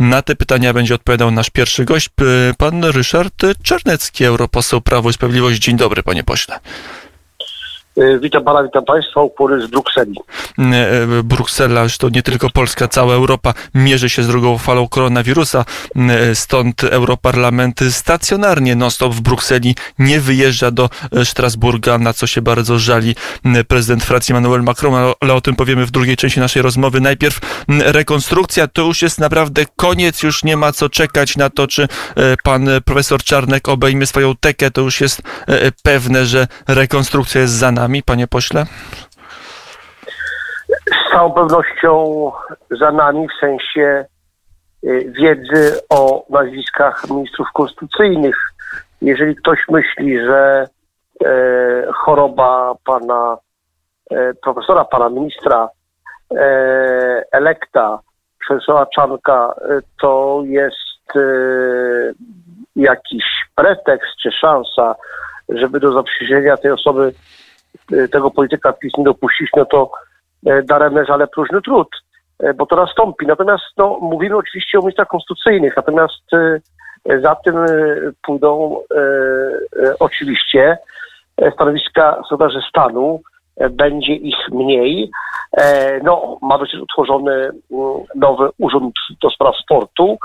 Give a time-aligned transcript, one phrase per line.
[0.00, 2.08] Na te pytania będzie odpowiadał nasz pierwszy gość,
[2.58, 5.58] pan Ryszard Czarnecki, europoseł Prawo i Sprawiedliwość.
[5.58, 6.58] Dzień dobry, panie pośle.
[7.96, 10.14] E, witam pana, witam państwa, ukłony z Brukseli.
[10.58, 15.64] E, Bruksela, to nie tylko Polska, cała Europa mierzy się z drugą falą koronawirusa,
[15.96, 20.88] e, stąd Europarlament stacjonarnie non-stop w Brukseli nie wyjeżdża do
[21.24, 23.14] Strasburga, na co się bardzo żali
[23.68, 27.00] prezydent Francji Emmanuel Macron, ale o tym powiemy w drugiej części naszej rozmowy.
[27.00, 31.88] Najpierw rekonstrukcja, to już jest naprawdę koniec, już nie ma co czekać na to, czy
[32.44, 35.22] pan profesor Czarnek obejmie swoją tekę, to już jest
[35.82, 38.64] pewne, że rekonstrukcja jest za nami nami, panie pośle?
[40.68, 41.92] Z całą pewnością
[42.80, 44.04] za nami w sensie
[44.84, 48.36] y, wiedzy o nazwiskach ministrów konstytucyjnych.
[49.02, 50.68] Jeżeli ktoś myśli, że
[51.24, 53.36] e, choroba pana
[54.10, 55.68] e, profesora, pana ministra
[56.36, 56.44] e,
[57.32, 57.98] elekta,
[58.48, 59.54] profesora Czanka,
[60.00, 60.76] to jest
[62.76, 64.94] jakiś pretekst czy szansa,
[65.48, 67.12] żeby do zaprzysiężenia tej osoby
[68.12, 69.90] tego polityka PiS nie dopuścić, no to
[70.46, 71.88] e, daremny, ale próżny trud,
[72.38, 73.26] e, bo to nastąpi.
[73.26, 76.30] Natomiast no, mówimy oczywiście o miejscach konstytucyjnych, natomiast
[77.22, 77.54] za tym
[78.22, 78.80] pójdą
[80.00, 80.78] oczywiście
[81.54, 83.20] stanowiska sondaży stanu,
[83.70, 85.10] będzie ich mniej.
[86.02, 87.52] No, ma być utworzony mm,
[88.14, 90.18] nowy urząd do spraw sportu,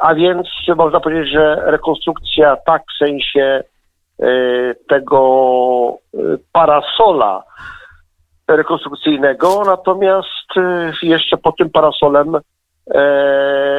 [0.00, 3.75] a więc można powiedzieć, że rekonstrukcja tak w sensie E,
[4.88, 6.18] tego e,
[6.52, 7.42] parasola
[8.48, 12.36] rekonstrukcyjnego, natomiast e, jeszcze pod tym parasolem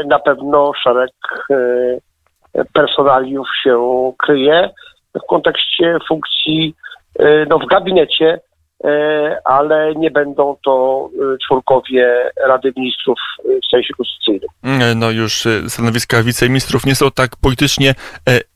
[0.06, 1.12] na pewno szereg
[2.74, 4.70] personaliów się kryje
[5.16, 6.76] w kontekście funkcji
[7.50, 8.40] no, w gabinecie E,
[9.46, 13.20] ale nie będą to e, członkowie Rady Ministrów
[13.68, 14.50] w sensie konstytucyjnym.
[14.64, 17.96] Mm, no już e, stanowiska wiceministrów nie są tak politycznie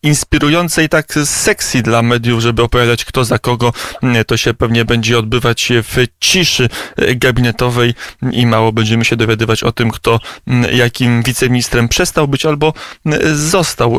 [0.04, 3.72] inspirujące i tak sexy dla mediów, żeby opowiadać kto za kogo.
[4.04, 6.70] Mm, to się pewnie będzie odbywać w ciszy
[7.16, 7.94] gabinetowej
[8.32, 12.74] i mało będziemy się dowiadywać o tym, kto mm, jakim wiceministrem przestał być albo
[13.34, 13.98] został,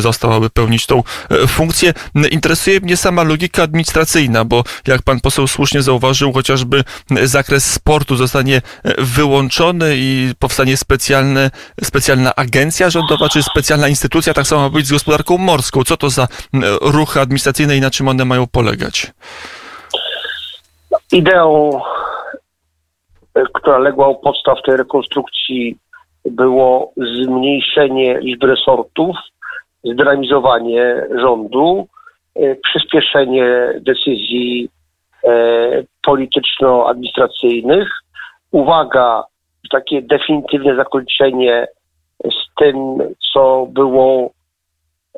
[0.00, 1.02] został aby pełnić tą
[1.48, 1.94] funkcję.
[2.30, 8.60] Interesuje mnie sama logika administracyjna, bo jak pan poseł słusznie zauważył, chociażby zakres sportu zostanie
[8.98, 11.50] wyłączony i powstanie specjalne,
[11.82, 15.84] specjalna agencja rządowa, czy specjalna instytucja, tak samo ma być z gospodarką morską.
[15.84, 16.28] Co to za
[16.80, 19.12] ruchy administracyjne i na czym one mają polegać?
[21.12, 21.80] Ideą,
[23.54, 25.76] która legła u podstaw tej rekonstrukcji,
[26.24, 29.16] było zmniejszenie liczby resortów,
[29.84, 31.88] zdynamizowanie rządu,
[32.62, 34.75] przyspieszenie decyzji E,
[36.02, 37.88] polityczno-administracyjnych.
[38.50, 39.24] Uwaga,
[39.70, 41.66] takie definitywne zakończenie
[42.24, 42.98] z tym,
[43.32, 44.30] co było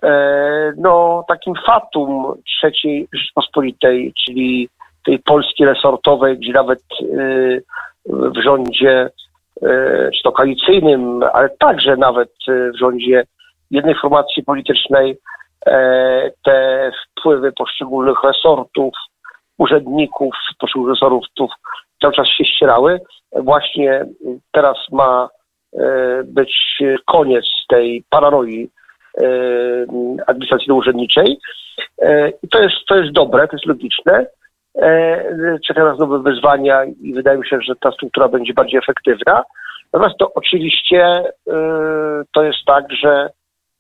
[0.03, 4.69] e, no, takim fatum trzeciej Rzeczpospolitej, czyli
[5.05, 7.05] tej Polski resortowej, gdzie nawet e,
[8.07, 9.11] w rządzie,
[10.15, 13.25] czy to koalicyjnym, ale także nawet w rządzie
[13.71, 15.19] jednej formacji politycznej
[16.45, 18.95] te wpływy poszczególnych resortów
[19.59, 21.51] urzędników, poszczególnych resortów
[22.01, 23.01] cały czas się ścierały.
[23.33, 24.05] Właśnie
[24.53, 25.29] teraz ma
[25.75, 28.71] e, być koniec tej paranoi
[29.21, 29.27] e,
[30.27, 31.39] administracyjno-urzędniczej.
[32.03, 34.27] E, I to jest, to jest dobre, to jest logiczne.
[35.67, 39.45] Czekają nas nowe wyzwania i wydaje mi się, że ta struktura będzie bardziej efektywna.
[39.93, 41.25] Natomiast to oczywiście
[42.33, 43.31] to jest tak, że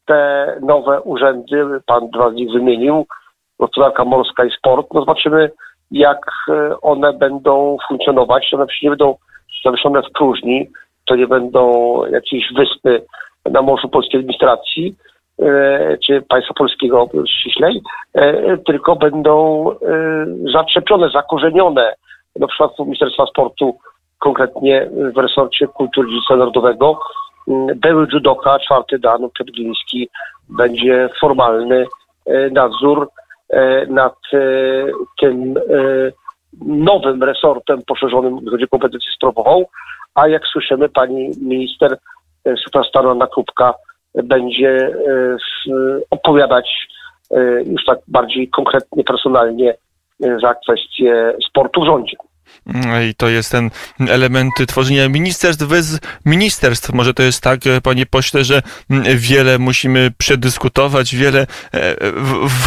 [0.06, 3.06] te nowe urzędy, pan dwa z nich wymienił,
[3.58, 5.50] gospodarka morska i sport, no zobaczymy,
[5.90, 8.54] jak e, one będą funkcjonować.
[8.54, 9.16] One przecież nie będą
[9.64, 10.68] zawieszone w próżni,
[11.04, 13.02] to nie będą jakieś wyspy
[13.50, 14.94] na Morzu Polskiej Administracji,
[15.42, 17.80] e, czy państwa polskiego ściślej,
[18.14, 19.64] e, tylko będą
[20.52, 21.94] zaczepione, zakorzenione.
[22.36, 23.78] Na przykład Ministerstwa Sportu,
[24.18, 26.98] konkretnie w resorcie kultury dziedzictwa narodowego,
[27.76, 29.52] były judoka, czwarty dan, Piotr
[30.48, 31.86] będzie formalny
[32.52, 33.08] nadzór
[33.88, 34.38] nad e,
[35.20, 35.62] tym e,
[36.66, 39.64] nowym resortem poszerzonym, gdzie kompetencje sprawował,
[40.14, 41.98] a jak słyszymy, pani minister
[42.64, 43.74] superstara Anna Krupka
[44.14, 44.96] będzie
[46.10, 46.88] opowiadać
[47.66, 49.74] już tak bardziej konkretnie, personalnie
[50.20, 52.16] za kwestię sportu w rządzie.
[53.10, 53.70] I to jest ten
[54.08, 56.92] element tworzenia ministerstw bez ministerstw.
[56.92, 58.62] Może to jest tak, panie pośle, że
[59.16, 61.46] wiele musimy przedyskutować, wiele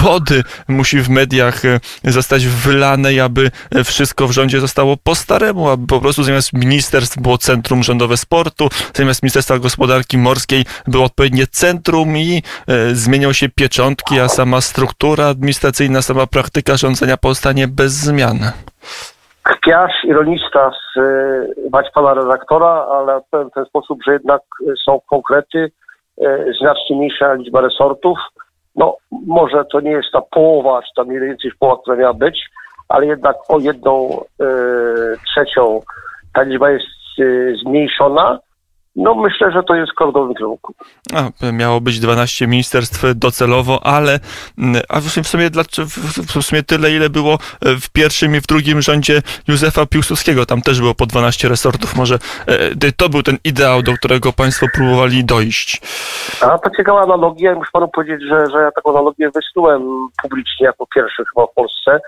[0.02, 1.62] wody musi w mediach
[2.04, 3.52] zostać wylane, aby
[3.86, 8.70] wszystko w rządzie zostało po staremu, aby po prostu zamiast ministerstw było Centrum Rządowe Sportu,
[8.94, 12.44] zamiast Ministerstwa Gospodarki Morskiej było odpowiednie centrum i
[12.94, 18.52] zmienią się pieczątki, a sama struktura administracyjna, sama praktyka rządzenia pozostanie bez zmian.
[19.44, 21.00] Kpiarz, ironista z
[21.72, 24.42] bać pana redaktora, ale w ten sposób, że jednak
[24.86, 25.72] są konkrety,
[26.22, 28.18] e, znacznie mniejsza liczba resortów.
[28.76, 28.98] No,
[29.28, 32.50] może to nie jest ta połowa, czy tam mniej więcej połowa, która miała być,
[32.90, 34.46] ale jednak o jedną e,
[35.26, 35.82] trzecią
[36.34, 36.86] ta liczba jest
[37.20, 38.40] e, zmniejszona.
[38.96, 40.74] No myślę, że to jest krok w dobrym kierunku.
[41.16, 44.20] A, miało być 12 ministerstw docelowo, ale
[44.90, 45.50] a w sumie,
[46.28, 50.46] w sumie tyle, ile było w pierwszym i w drugim rządzie Józefa Piłsudskiego.
[50.46, 51.96] Tam też było po 12 resortów.
[51.96, 52.16] Może
[52.86, 55.82] e, to był ten ideał, do którego państwo próbowali dojść.
[56.42, 57.56] A to ciekawa analogia.
[57.56, 59.82] Muszę panu powiedzieć, że, że ja taką analogię wysnułem
[60.22, 62.00] publicznie jako pierwszy chyba w Polsce,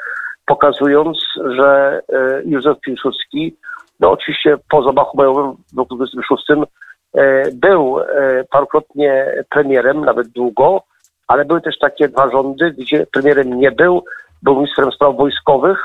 [0.45, 1.17] pokazując,
[1.57, 3.55] że e, Józef Piłsudski
[4.03, 8.05] no oczywiście po zamachu majowym w roku 26 e, był e,
[8.51, 10.83] parokrotnie premierem, nawet długo,
[11.27, 14.05] ale były też takie dwa rządy, gdzie premierem nie był,
[14.41, 15.79] był ministrem spraw wojskowych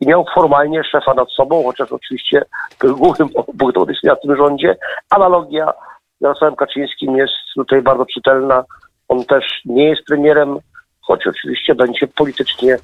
[0.00, 2.42] i miał formalnie szefa nad sobą, chociaż oczywiście
[2.80, 3.28] był głównym
[3.58, 4.76] punktem na tym rządzie.
[5.10, 5.72] Analogia
[6.18, 8.64] z Jarosławem Kaczyńskim jest tutaj bardzo czytelna.
[9.08, 10.58] On też nie jest premierem,
[11.00, 12.76] choć oczywiście będzie politycznie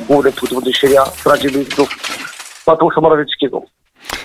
[0.00, 1.88] głównym odniesienia w Radzie Ministrów
[2.66, 3.62] Mateusza Morawieckiego.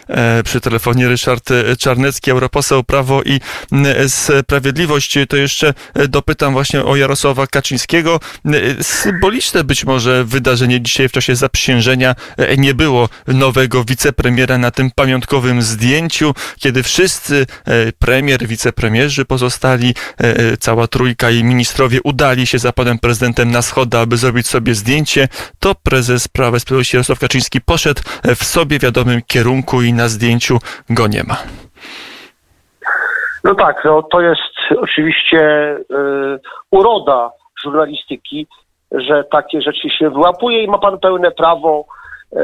[0.07, 1.49] E, przy telefonie Ryszard
[1.79, 3.39] Czarnecki, europoseł Prawo i
[4.07, 5.17] Sprawiedliwość.
[5.29, 5.73] To jeszcze
[6.09, 8.19] dopytam właśnie o Jarosława Kaczyńskiego.
[8.81, 12.15] Symboliczne być może wydarzenie dzisiaj w czasie zaprzysiężenia.
[12.57, 20.57] Nie było nowego wicepremiera na tym pamiątkowym zdjęciu, kiedy wszyscy e, premier, wicepremierzy pozostali, e,
[20.57, 25.27] cała trójka i ministrowie udali się za panem prezydentem na schody, aby zrobić sobie zdjęcie.
[25.59, 28.01] To prezes Prawa i Sprawiedliwości Jarosław Kaczyński poszedł
[28.35, 30.57] w sobie wiadomym kierunku i na zdjęciu
[30.89, 31.37] go nie ma.
[33.43, 35.85] No tak, no to jest oczywiście y,
[36.71, 37.31] uroda
[37.63, 38.47] żurnalistyki,
[38.91, 41.85] że takie rzeczy się wyłapuje i ma pan pełne prawo.
[42.33, 42.37] Y,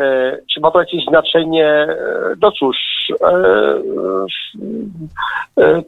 [0.54, 1.88] czy ma to jakieś znaczenie?
[1.90, 2.78] Y, no cóż,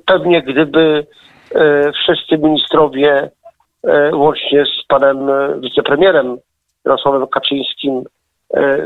[0.06, 1.08] pewnie gdyby
[1.94, 3.30] wszyscy ministrowie,
[4.14, 5.18] łącznie z panem
[5.60, 6.38] wicepremierem
[6.86, 8.04] Jarosławem Kaczyńskim,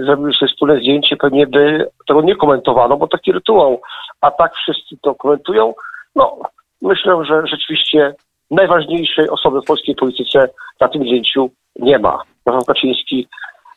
[0.05, 3.81] zrobił sobie wspólne zdjęcie, pewnie by tego nie komentowano, bo taki rytuał,
[4.21, 5.73] a tak wszyscy to komentują.
[6.15, 6.37] No,
[6.81, 8.15] myślę, że rzeczywiście
[8.51, 10.49] najważniejszej osoby w polskiej polityce
[10.79, 11.49] na tym zdjęciu
[11.79, 12.23] nie ma.
[12.45, 13.27] Rafał Kaczyński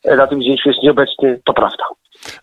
[0.05, 1.85] e, na tym zdjęciu jest nieobecny, to prawda.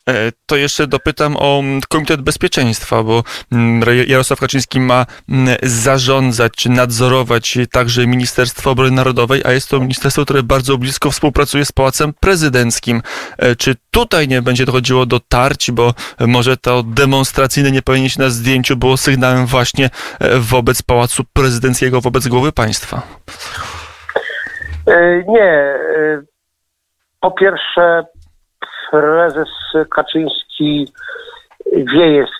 [0.09, 6.53] E, to jeszcze dopytam o mm, Komitet Bezpieczeństwa, bo mm, Jarosław Kaczyński ma mm, zarządzać
[6.55, 11.71] czy nadzorować także Ministerstwo Obrony Narodowej, a jest to ministerstwo, które bardzo blisko współpracuje z
[11.71, 13.01] Pałacem Prezydenckim.
[13.37, 18.75] E, czy tutaj nie będzie dochodziło do tarć, bo może to demonstracyjne niepojęcie na zdjęciu
[18.77, 19.89] było sygnałem właśnie
[20.19, 23.01] e, wobec Pałacu Prezydenckiego, wobec głowy państwa?
[25.27, 25.79] Nie.
[27.21, 28.03] Po pierwsze,
[28.91, 29.49] prezes
[29.89, 30.87] Kaczyński
[31.73, 32.31] wie, jest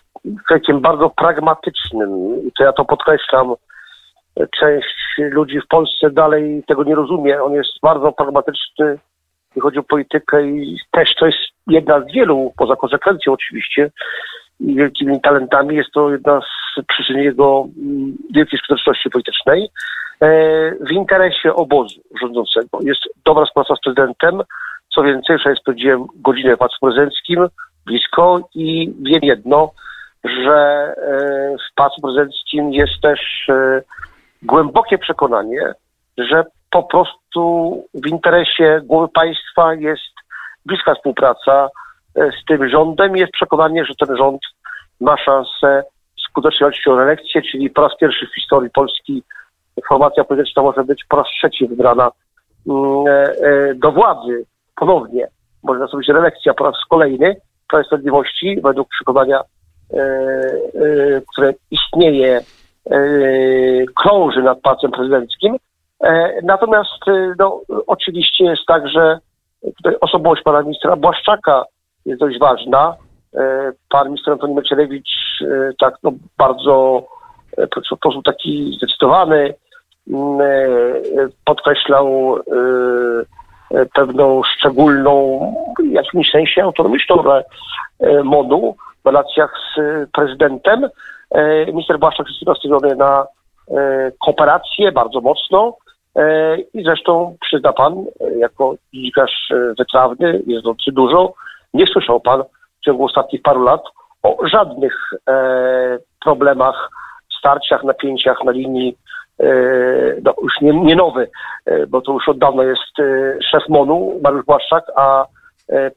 [0.47, 2.09] człowiekiem bardzo pragmatycznym
[2.47, 3.53] i to ja to podkreślam.
[4.59, 7.43] Część ludzi w Polsce dalej tego nie rozumie.
[7.43, 8.99] On jest bardzo pragmatyczny,
[9.47, 11.37] jeśli chodzi o politykę i też to jest
[11.67, 13.91] jedna z wielu, poza konsekwencją oczywiście,
[14.59, 19.69] i wielkimi talentami, jest to jedna z przyczyn jego mm, wielkiej skuteczności politycznej.
[20.21, 20.29] E,
[20.71, 24.41] w interesie obozu rządzącego jest dobra współpraca z prezydentem,
[24.95, 27.47] co więcej, wczoraj spędziłem godzinę w Pałacu Prezydenckim
[27.85, 29.71] blisko i wiem jedno,
[30.23, 30.57] że
[30.97, 33.81] e, w Pałacu Prezydenckim jest też e,
[34.43, 35.73] głębokie przekonanie,
[36.17, 40.13] że po prostu w interesie głowy państwa jest
[40.65, 41.69] bliska współpraca
[42.15, 43.17] e, z tym rządem.
[43.17, 44.41] I jest przekonanie, że ten rząd
[44.99, 45.83] ma szansę
[46.27, 49.23] skutecznie walczyć o reelekcję, czyli po raz pierwszy w historii Polski
[49.89, 52.11] formacja polityczna może być po raz trzeci wybrana
[52.67, 53.05] mm,
[53.79, 54.45] do władzy
[54.81, 55.27] ponownie
[55.63, 57.35] może nastąpić reelekcja po raz kolejny
[57.69, 62.41] Prawa Sprawiedliwości według przekonania, e, e, które istnieje,
[62.91, 62.99] e,
[63.95, 65.57] krąży nad pacem prezydenckim.
[66.03, 69.19] E, natomiast e, no, oczywiście jest tak, że
[69.77, 71.63] tutaj osobowość pana ministra Błaszczaka
[72.05, 72.95] jest dość ważna.
[73.35, 75.09] E, pan minister Antoni Macierewicz
[75.79, 77.03] tak no, bardzo
[77.57, 79.53] w sposób taki zdecydowany
[80.07, 80.39] mm,
[81.45, 82.37] podkreślał
[83.93, 85.39] pewną szczególną,
[85.79, 87.43] w jakimś sensie autonomiczną rolę
[88.23, 89.79] MONU w relacjach z
[90.11, 90.89] prezydentem.
[91.67, 93.25] Minister Błaszczak jest nastawiony na
[94.25, 95.77] kooperację bardzo mocno
[96.73, 98.05] i zresztą przyzna pan,
[98.37, 101.33] jako dziennikarz wytrawny, jeżdżący dużo,
[101.73, 102.43] nie słyszał pan
[102.81, 103.83] w ciągu ostatnich paru lat
[104.23, 105.09] o żadnych
[106.25, 106.89] problemach,
[107.39, 108.97] starciach, napięciach na linii
[110.23, 111.29] no, już nie, nie nowy,
[111.87, 112.97] bo to już od dawna jest
[113.51, 115.25] szef MONU, Mariusz Błaszczak, a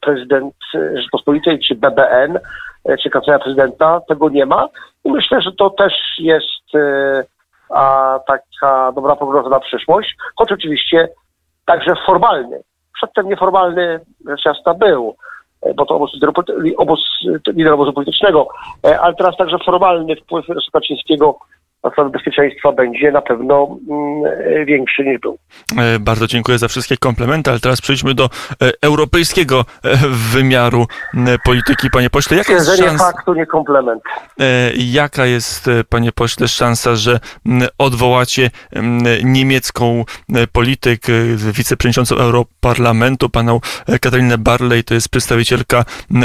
[0.00, 0.54] prezydent
[0.94, 2.38] Rzeczpospolitej, czy BBN,
[3.02, 4.68] czy kancelaria prezydenta, tego nie ma.
[5.04, 6.64] I myślę, że to też jest
[7.70, 11.08] a, taka dobra prognoza na przyszłość, choć oczywiście
[11.66, 12.60] także formalny.
[12.94, 15.16] Przedtem nieformalny rzecz jasna był,
[15.74, 16.10] bo to obóz,
[16.76, 17.00] obóz,
[17.46, 18.48] lider obozu politycznego,
[19.00, 21.38] ale teraz także formalny wpływ Kaczyńskiego
[21.92, 25.38] sprawy bezpieczeństwa będzie na pewno mm, większy niż był.
[25.78, 28.28] E, bardzo dziękuję za wszystkie komplementy, ale teraz przejdźmy do e,
[28.82, 30.86] europejskiego e, wymiaru
[31.44, 32.36] polityki, panie pośle.
[32.36, 33.12] Jaka jest szansa...
[33.12, 34.02] faktu, nie komplement.
[34.76, 37.20] Jaka jest, panie pośle, szansa, że
[37.78, 38.50] odwołacie
[39.24, 40.04] niemiecką
[40.52, 41.00] polityk,
[41.36, 43.60] wiceprzewodniczącą Europarlamentu, panią
[44.00, 45.84] Katarinę Barley, to jest przedstawicielka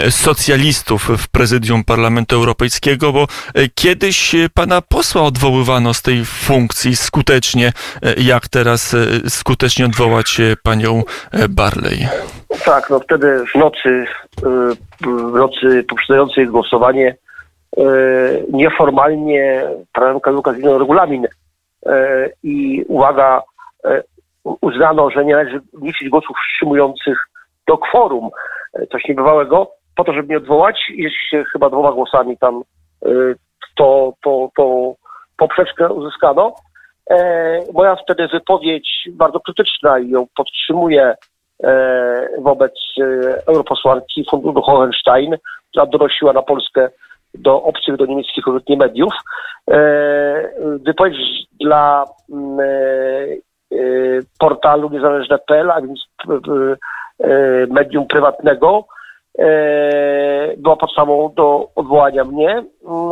[0.10, 3.28] socjalistów w prezydium Parlamentu Europejskiego, bo
[3.76, 10.40] kiedyś pana posła odwołał odwoływano z tej funkcji skutecznie, e, jak teraz e, skutecznie odwołać
[10.40, 11.04] e, panią
[11.50, 12.08] Barley?
[12.66, 14.06] Tak, no wtedy w nocy,
[15.02, 17.16] w nocy poprzedzającej głosowanie
[18.54, 19.64] nieformalnie
[19.94, 21.28] prawem Kaluka zmieniono regulamin
[22.44, 23.42] i uwaga,
[24.62, 27.18] uznano, że nie należy liczyć głosów wstrzymujących
[27.68, 28.30] do kworum.
[28.92, 31.16] Coś niebywałego, po to, żeby mnie odwołać, jest
[31.54, 32.62] chyba dwoma głosami tam
[33.76, 34.96] to, to, to
[35.40, 36.56] poprzeczkę uzyskano.
[37.10, 41.16] E, moja wtedy wypowiedź bardzo krytyczna i ją podtrzymuję
[41.64, 43.04] e, wobec e,
[43.48, 45.38] europosłanki Fundu Hohenstein,
[45.70, 46.90] która donosiła na Polskę
[47.34, 49.14] do obcych, do niemieckich nie mediów.
[50.86, 51.18] Wypowiedź
[51.62, 52.58] dla mm,
[54.40, 56.06] portalu niezależne.pl, a więc
[57.70, 58.86] medium prywatnego,
[60.58, 62.64] była podstawą do odwołania mnie.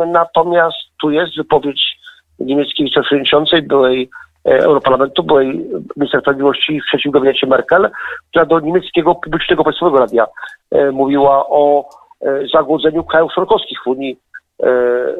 [0.06, 1.97] Natomiast tu jest wypowiedź
[2.38, 4.10] niemieckiej wiceprzewodniczącej, byłej
[4.44, 5.48] e, Europarlamentu, byłej
[5.96, 7.90] minister sprawiedliwości w trzecim gabinecie Merkel,
[8.30, 10.26] która do niemieckiego publicznego państwowego radia
[10.70, 11.84] e, mówiła o
[12.20, 14.18] e, zagłodzeniu krajów członkowskich w Unii.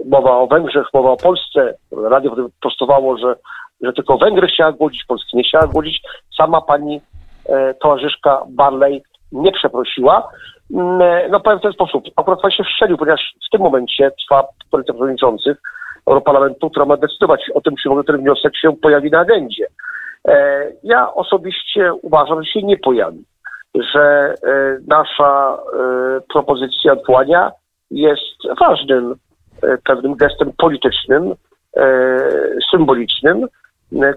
[0.04, 1.74] Mowa o Węgrzech, mowa o Polsce.
[1.92, 3.34] Radio prostowało, że,
[3.80, 6.02] że tylko Węgry chciała głodzić, Polski nie chciała głodzić.
[6.36, 7.00] Sama pani
[7.80, 10.28] towarzyszka Barley nie przeprosiła.
[10.74, 12.04] Mm, no powiem w ten sposób.
[12.16, 15.56] Akurat pan się wszczelił, ponieważ w tym momencie trwa polityka przewodniczących
[16.08, 19.66] Europarlamentu, która ma decydować o tym, czy może ten wniosek się pojawi na agendzie.
[20.28, 23.24] E, ja osobiście uważam, że się nie pojawi,
[23.74, 27.52] że e, nasza e, propozycja odwołania
[27.90, 29.14] jest ważnym
[29.84, 31.34] pewnym gestem politycznym,
[32.70, 33.46] symbolicznym,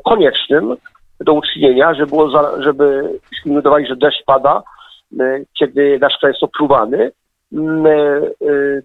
[0.05, 0.75] koniecznym
[1.19, 2.15] do uczynienia, żeby,
[2.60, 4.63] żebyśmy udawali, że deszcz pada,
[5.60, 7.12] kiedy nasz kraj jest opruwany,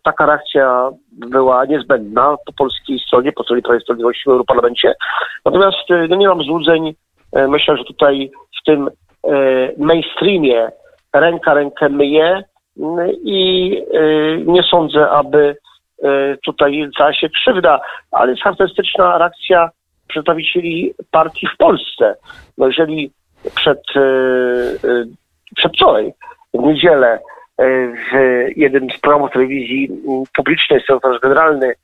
[0.02, 4.94] taka reakcja była niezbędna po polskiej stronie, po stronie Prawa i Sprawiedliwości w Europarlamencie.
[5.44, 6.94] Natomiast e, no nie mam złudzeń.
[7.48, 8.30] Myślę, że tutaj
[8.60, 8.90] w tym
[9.78, 10.68] mainstreamie
[11.12, 12.42] ręka rękę myje
[13.24, 13.70] i
[14.46, 15.56] nie sądzę, aby
[16.44, 17.80] tutaj stała się krzywda,
[18.12, 19.70] ale jest charakterystyczna reakcja
[20.08, 22.16] przedstawicieli partii w Polsce.
[22.58, 23.12] No jeżeli
[23.54, 23.82] przed,
[25.56, 26.12] przedwczoraj,
[26.54, 27.18] w niedzielę
[27.58, 28.12] w
[28.56, 29.90] jednym z programów telewizji
[30.36, 31.74] publicznej, sekretarz generalny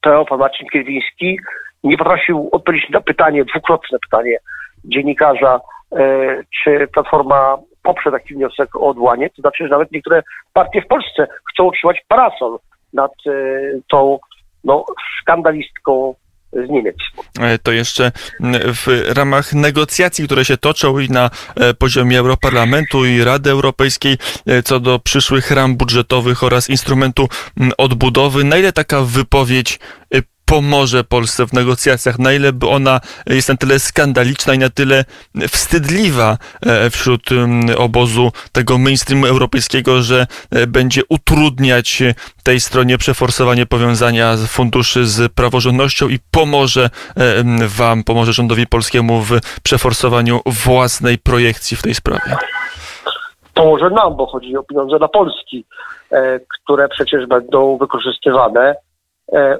[0.00, 1.38] PO, pan Marcin Kierwiński,
[1.84, 4.36] nie potrafił odpowiedzieć na pytanie, dwukrotne pytanie
[4.84, 5.60] dziennikarza,
[5.92, 9.30] e, czy Platforma poprze taki wniosek o odwołanie.
[9.30, 10.22] To znaczy, że nawet niektóre
[10.52, 12.58] partie w Polsce chcą utrzymać parasol
[12.92, 13.30] nad e,
[13.90, 14.18] tą
[14.64, 14.84] no,
[15.22, 16.14] skandalistką
[16.52, 16.96] z Niemiec.
[17.40, 18.12] E, to jeszcze
[18.74, 24.16] w ramach negocjacji, które się toczą i na e, poziomie Europarlamentu i Rady Europejskiej
[24.46, 27.28] e, co do przyszłych ram budżetowych oraz instrumentu
[27.78, 29.78] odbudowy, na ile taka wypowiedź
[30.44, 35.04] pomoże Polsce w negocjacjach, na ile by ona jest na tyle skandaliczna i na tyle
[35.48, 37.30] wstydliwa e, wśród
[37.78, 42.02] obozu tego mainstreamu europejskiego, że e, będzie utrudniać
[42.42, 49.30] tej stronie przeforsowanie powiązania funduszy z praworządnością i pomoże e, wam, pomoże rządowi polskiemu w
[49.62, 52.36] przeforsowaniu własnej projekcji w tej sprawie.
[53.54, 55.64] Pomoże nam, bo chodzi o pieniądze dla Polski,
[56.48, 58.74] które przecież będą wykorzystywane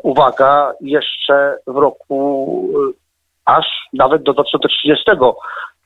[0.03, 2.93] uwaga, jeszcze w roku e,
[3.45, 5.05] aż nawet do 2030,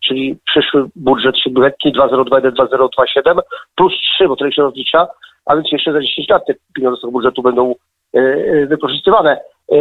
[0.04, 3.38] czyli przyszły budżet siedmioletni 2021-2027
[3.76, 5.08] plus 3, bo tyle się rozlicza,
[5.46, 7.74] a więc jeszcze za 10 lat te pieniądze z tego budżetu będą
[8.14, 9.40] e, e, wykorzystywane,
[9.72, 9.78] e,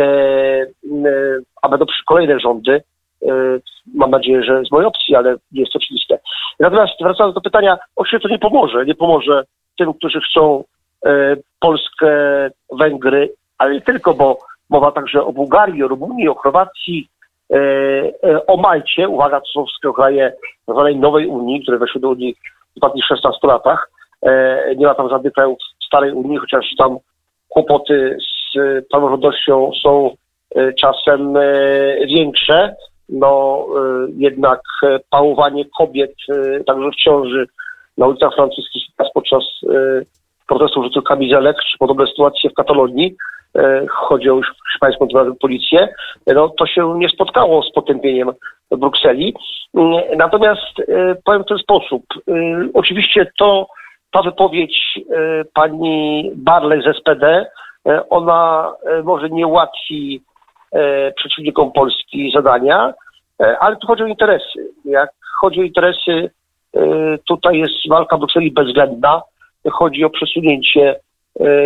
[1.61, 2.83] a będą kolejne rządy.
[3.95, 6.19] Mam nadzieję, że z mojej opcji, ale nie jest to oczywiste.
[6.59, 8.85] Natomiast wracając do pytania, oczywiście to nie pomoże.
[8.85, 9.43] Nie pomoże
[9.77, 10.63] tym, którzy chcą
[11.59, 12.09] Polskę,
[12.71, 14.37] Węgry, ale nie tylko, bo
[14.69, 17.09] mowa także o Bułgarii, o Rumunii, o Chorwacji,
[18.47, 19.09] o Malcie.
[19.09, 20.33] Uwaga, to są wszystkie kraje
[20.95, 22.35] nowej Unii, które weszły do Unii
[22.73, 23.91] w ostatnich 16 latach.
[24.77, 25.57] Nie ma tam żadnych krajów
[25.87, 26.97] starej Unii, chociaż tam
[27.55, 28.57] kłopoty z
[28.91, 30.15] praworządnością są
[30.55, 31.43] e, czasem e,
[32.07, 32.75] większe.
[33.09, 33.65] No
[34.17, 36.13] jednak e, pałowanie kobiet,
[36.65, 37.47] także w ciąży
[37.97, 38.83] na ulicach francuskich
[39.13, 39.43] podczas
[40.47, 43.15] protestów rzutu kamizelek, czy podobne sytuacje w Katalonii,
[43.89, 45.07] chodzi o hiszpańską
[45.41, 45.87] policję,
[46.27, 48.31] no to się nie spotkało z potępieniem
[48.71, 49.33] Brukseli.
[50.17, 50.81] Natomiast
[51.25, 52.03] powiem w ten sposób.
[52.73, 53.67] Oczywiście to
[54.15, 57.45] ta wypowiedź e, pani Barley z SPD,
[57.87, 60.21] e, ona e, może nie ułatwi
[61.15, 62.93] przeciwnikom Polski zadania,
[63.59, 64.67] ale tu chodzi o interesy.
[64.85, 65.09] Jak
[65.39, 66.29] chodzi o interesy,
[67.27, 69.21] tutaj jest walka Brukseli bezwzględna.
[69.71, 70.99] Chodzi o przesunięcie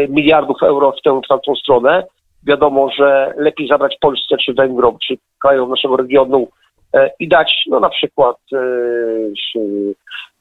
[0.10, 2.04] miliardów euro w tę, tamtą stronę.
[2.44, 6.48] Wiadomo, że lepiej zabrać Polsce czy Węgrom, czy krajom naszego regionu
[7.20, 8.38] i dać no, na przykład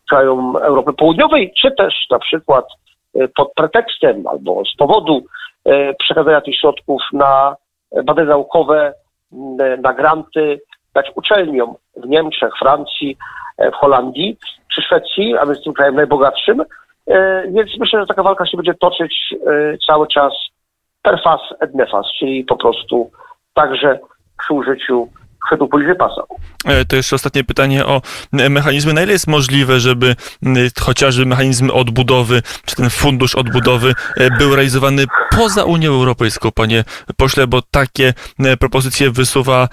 [0.09, 2.65] krajom Europy Południowej, czy też na przykład
[3.15, 5.27] e, pod pretekstem albo z powodu
[5.65, 7.57] e, przekazania tych środków na
[8.05, 8.95] badania naukowe,
[9.83, 10.61] na granty,
[10.95, 13.17] dać uczelniom w Niemczech, Francji,
[13.59, 14.37] e, w Holandii
[14.75, 16.63] czy Szwecji, a więc tym krajem najbogatszym.
[17.49, 19.35] Więc myślę, że taka walka się będzie toczyć
[19.87, 20.33] cały czas
[21.03, 23.11] per fas et nefas, czyli po prostu
[23.55, 23.99] także
[24.39, 25.09] przy użyciu
[25.47, 26.23] chwytu poniżej pasa.
[26.65, 28.01] E, to jeszcze ostatnie pytanie o
[28.33, 28.93] e, mechanizmy.
[28.93, 30.17] Na ile jest możliwe, żeby
[30.81, 36.85] chociażby mechanizm odbudowy, czy ten fundusz odbudowy e, był realizowany poza Unią Europejską, panie
[37.17, 38.15] pośle, bo takie
[38.61, 39.69] propozycje wysuwa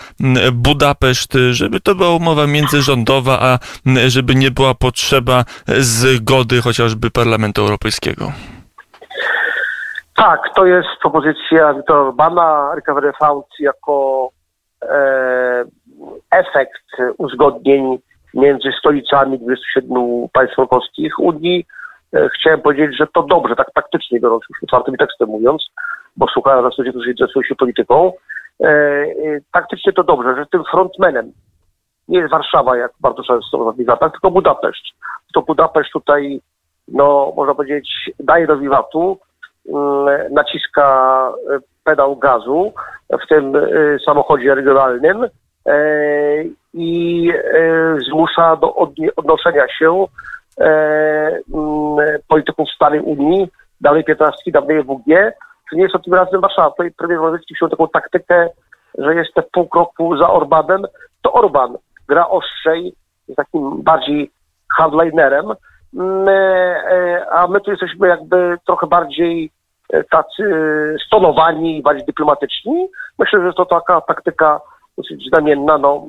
[0.54, 3.60] Budapeszt, żeby to była umowa międzyrządowa, a
[4.08, 8.32] żeby nie była potrzeba zgody chociażby Parlamentu Europejskiego.
[10.16, 14.35] Tak, to jest propozycja Wiktora Orbana, Recovery Fund jako E,
[16.32, 16.84] efekt
[17.18, 17.98] uzgodnień
[18.34, 21.66] między stolicami 27 państw członkowskich Unii.
[22.14, 25.64] E, chciałem powiedzieć, że to dobrze, tak praktycznie biorąc, już otwartym tekstem mówiąc,
[26.18, 28.12] bo słuchałem nas ludzi, którzy interesują się polityką.
[29.52, 31.32] Taktycznie to dobrze, że tym frontmenem
[32.08, 34.86] nie jest Warszawa, jak bardzo często w ostatnich latach, tylko Budapeszt.
[35.34, 36.42] To Budapeszt tutaj,
[36.88, 39.18] no, można powiedzieć, daje do wiwatu,
[39.70, 41.32] mm, naciska
[41.86, 42.74] pedał gazu
[43.10, 45.30] w tym y, samochodzie regionalnym y,
[46.74, 48.76] i y, zmusza do
[49.16, 50.06] odnoszenia się
[52.28, 53.50] polityków starej Unii,
[53.82, 55.34] dalej 15, dawnej WG,
[55.70, 56.70] czy nie jest o tym razem Warszawa.
[56.70, 58.50] Tutaj premier Morawiecki wziął taką taktykę,
[58.98, 60.82] że jest w pół kroku za Orbanem,
[61.22, 62.94] to Orban gra ostrzej,
[63.28, 64.32] jest takim bardziej
[64.78, 65.46] hardlinerem,
[67.32, 69.65] a my tu jesteśmy jakby trochę bardziej E,
[70.10, 70.44] tacy
[71.08, 72.88] stonowani i bardziej dyplomatyczni.
[73.20, 74.62] Myślę, że to taka taktyka
[74.98, 75.78] dosyć znamienna.
[75.78, 76.06] No,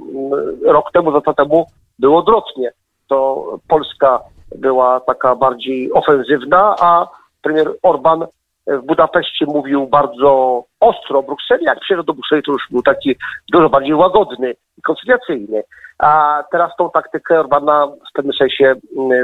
[0.65, 1.67] rok temu, dwa temu
[1.99, 2.73] było odwrotnie.
[3.09, 4.21] To Polska
[4.55, 7.07] była taka bardziej ofensywna, a
[7.43, 8.27] premier Orban
[8.67, 11.65] w Budapeszcie mówił bardzo ostro o Brukseli.
[11.65, 13.17] Jak przyjechał do Brukseli, to już był taki
[13.53, 15.63] dużo bardziej łagodny i koncyliacyjny.
[15.99, 18.75] A teraz tą taktykę Orbana w pewnym sensie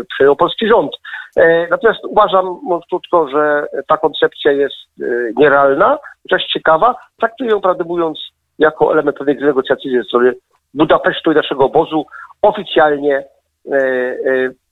[0.09, 0.93] przyjął polski rząd.
[1.37, 5.05] E, natomiast uważam krótko, że ta koncepcja jest e,
[5.37, 6.95] nierealna, chociaż ciekawa.
[7.19, 8.19] Traktuję ją, prawdę mówiąc,
[8.59, 10.35] jako element pewnej negocjacji ze strony
[10.75, 12.07] Budapesztu i naszego obozu.
[12.43, 13.25] Oficjalnie
[13.73, 13.79] e,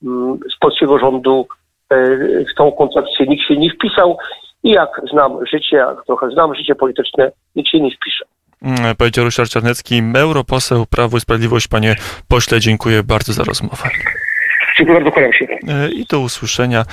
[0.03, 1.46] mm, z polskiego rządu
[2.53, 4.18] w tą koncepcję nikt się nie wpisał
[4.62, 8.25] i jak znam życie, jak trochę znam życie polityczne, nikt się nie wpisze.
[8.62, 11.68] Mm, powiedział Ryszard Czarnecki, europoseł Prawo i Sprawiedliwość.
[11.68, 11.96] Panie
[12.29, 13.88] pośle, dziękuję bardzo za rozmowę.
[14.81, 15.47] Dziękuję bardzo, kłaniam się.
[15.93, 16.85] I do usłyszenia